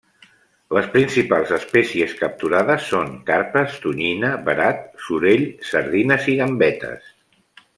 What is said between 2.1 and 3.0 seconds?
capturades